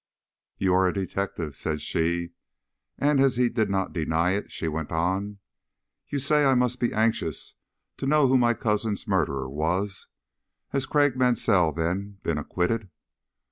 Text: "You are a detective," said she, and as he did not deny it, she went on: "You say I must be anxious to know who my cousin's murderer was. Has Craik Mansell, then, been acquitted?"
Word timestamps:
"You 0.57 0.73
are 0.73 0.87
a 0.87 0.93
detective," 0.95 1.55
said 1.55 1.79
she, 1.79 2.31
and 2.97 3.21
as 3.21 3.35
he 3.35 3.49
did 3.49 3.69
not 3.69 3.93
deny 3.93 4.31
it, 4.31 4.49
she 4.51 4.67
went 4.67 4.91
on: 4.91 5.37
"You 6.09 6.17
say 6.17 6.43
I 6.43 6.55
must 6.55 6.79
be 6.79 6.91
anxious 6.91 7.53
to 7.97 8.07
know 8.07 8.25
who 8.25 8.35
my 8.39 8.55
cousin's 8.55 9.07
murderer 9.07 9.47
was. 9.47 10.07
Has 10.69 10.87
Craik 10.87 11.15
Mansell, 11.15 11.71
then, 11.73 12.17
been 12.23 12.39
acquitted?" 12.39 12.89